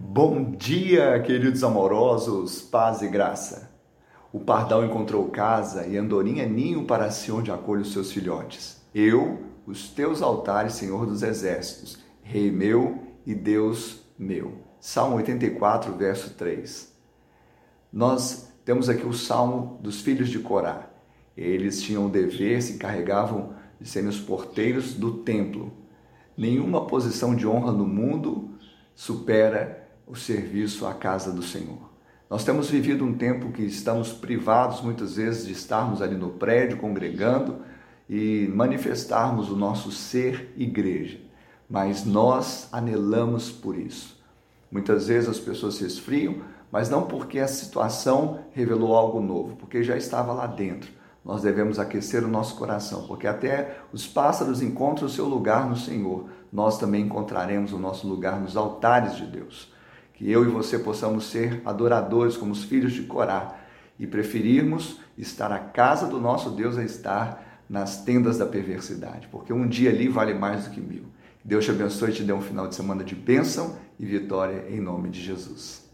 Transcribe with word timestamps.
Bom 0.00 0.52
dia, 0.52 1.20
queridos 1.22 1.64
amorosos, 1.64 2.62
paz 2.62 3.02
e 3.02 3.08
graça. 3.08 3.68
O 4.32 4.38
pardal 4.38 4.84
encontrou 4.84 5.28
casa 5.28 5.88
e 5.88 5.96
andorinha 5.96 6.46
ninho 6.46 6.84
para 6.84 7.10
si 7.10 7.32
onde 7.32 7.50
acolhe 7.50 7.82
os 7.82 7.92
seus 7.92 8.12
filhotes. 8.12 8.80
Eu, 8.94 9.42
os 9.66 9.88
teus 9.88 10.22
altares, 10.22 10.74
Senhor 10.74 11.04
dos 11.04 11.24
exércitos, 11.24 11.98
Rei 12.22 12.48
meu 12.48 13.08
e 13.26 13.34
Deus 13.34 14.04
meu. 14.16 14.60
Salmo 14.78 15.16
84, 15.16 15.92
verso 15.96 16.34
3. 16.34 16.96
Nós 17.92 18.52
temos 18.64 18.88
aqui 18.88 19.04
o 19.04 19.12
salmo 19.12 19.80
dos 19.82 20.00
filhos 20.00 20.28
de 20.28 20.38
Corá. 20.38 20.90
Eles 21.36 21.82
tinham 21.82 22.06
o 22.06 22.10
dever, 22.10 22.62
se 22.62 22.74
encarregavam 22.74 23.52
de 23.80 23.88
serem 23.88 24.08
os 24.08 24.20
porteiros 24.20 24.94
do 24.94 25.24
templo. 25.24 25.72
Nenhuma 26.36 26.86
posição 26.86 27.34
de 27.34 27.48
honra 27.48 27.72
no 27.72 27.84
mundo 27.84 28.50
supera 28.94 29.87
o 30.08 30.16
serviço 30.16 30.86
à 30.86 30.94
casa 30.94 31.30
do 31.30 31.42
Senhor. 31.42 31.88
Nós 32.30 32.44
temos 32.44 32.70
vivido 32.70 33.04
um 33.04 33.14
tempo 33.14 33.52
que 33.52 33.62
estamos 33.62 34.12
privados 34.12 34.80
muitas 34.80 35.16
vezes 35.16 35.46
de 35.46 35.52
estarmos 35.52 36.02
ali 36.02 36.14
no 36.14 36.30
prédio 36.30 36.78
congregando 36.78 37.58
e 38.08 38.50
manifestarmos 38.54 39.50
o 39.50 39.56
nosso 39.56 39.90
ser 39.92 40.52
igreja, 40.56 41.18
mas 41.68 42.04
nós 42.04 42.68
anelamos 42.72 43.50
por 43.50 43.78
isso. 43.78 44.18
Muitas 44.70 45.08
vezes 45.08 45.28
as 45.28 45.38
pessoas 45.38 45.76
se 45.76 45.86
esfriam, 45.86 46.36
mas 46.70 46.90
não 46.90 47.02
porque 47.02 47.38
a 47.38 47.48
situação 47.48 48.40
revelou 48.52 48.94
algo 48.94 49.20
novo, 49.20 49.56
porque 49.56 49.82
já 49.82 49.96
estava 49.96 50.32
lá 50.32 50.46
dentro. 50.46 50.90
Nós 51.24 51.42
devemos 51.42 51.78
aquecer 51.78 52.24
o 52.24 52.28
nosso 52.28 52.56
coração, 52.56 53.06
porque 53.06 53.26
até 53.26 53.78
os 53.92 54.06
pássaros 54.06 54.62
encontram 54.62 55.06
o 55.06 55.10
seu 55.10 55.26
lugar 55.26 55.68
no 55.68 55.76
Senhor. 55.76 56.26
Nós 56.52 56.78
também 56.78 57.04
encontraremos 57.04 57.72
o 57.72 57.78
nosso 57.78 58.06
lugar 58.06 58.40
nos 58.40 58.56
altares 58.56 59.16
de 59.16 59.26
Deus 59.26 59.77
que 60.18 60.28
eu 60.28 60.44
e 60.44 60.48
você 60.48 60.80
possamos 60.80 61.26
ser 61.26 61.62
adoradores 61.64 62.36
como 62.36 62.50
os 62.50 62.64
filhos 62.64 62.92
de 62.92 63.02
Corá 63.02 63.56
e 64.00 64.04
preferirmos 64.06 64.98
estar 65.16 65.52
à 65.52 65.60
casa 65.60 66.08
do 66.08 66.20
nosso 66.20 66.50
Deus 66.50 66.76
a 66.76 66.82
estar 66.82 67.62
nas 67.70 68.02
tendas 68.02 68.36
da 68.36 68.44
perversidade, 68.44 69.28
porque 69.28 69.52
um 69.52 69.68
dia 69.68 69.90
ali 69.90 70.08
vale 70.08 70.34
mais 70.34 70.64
do 70.64 70.70
que 70.70 70.80
mil. 70.80 71.04
Deus 71.44 71.64
te 71.64 71.70
abençoe 71.70 72.10
e 72.10 72.14
te 72.14 72.24
dê 72.24 72.32
um 72.32 72.42
final 72.42 72.66
de 72.66 72.74
semana 72.74 73.04
de 73.04 73.14
bênção 73.14 73.76
e 73.98 74.04
vitória 74.04 74.64
em 74.68 74.80
nome 74.80 75.08
de 75.08 75.22
Jesus. 75.22 75.87